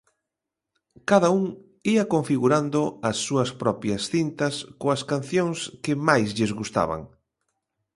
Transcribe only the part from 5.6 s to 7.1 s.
que máis lles gustaban.